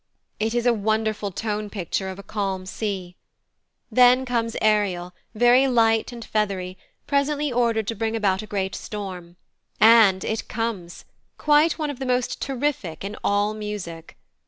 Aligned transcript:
It 0.39 0.55
is 0.55 0.65
a 0.65 0.73
wonderful 0.73 1.29
tone 1.31 1.69
picture 1.69 2.09
of 2.09 2.17
a 2.17 2.23
calm 2.23 2.65
sea. 2.65 3.17
Then 3.91 4.25
comes 4.25 4.57
Ariel, 4.59 5.13
very 5.35 5.67
light 5.67 6.11
and 6.11 6.25
feathery, 6.25 6.75
presently 7.05 7.53
ordered 7.53 7.85
to 7.89 7.93
bring 7.95 8.15
about 8.15 8.41
a 8.41 8.47
great 8.47 8.73
storm: 8.73 9.35
and 9.79 10.23
it 10.23 10.47
comes 10.47 11.05
quite 11.37 11.73
one 11.77 11.91
of 11.91 11.99
the 11.99 12.07
most 12.07 12.41
terrific 12.41 13.03
in 13.05 13.15
all 13.23 13.53
music. 13.53 14.17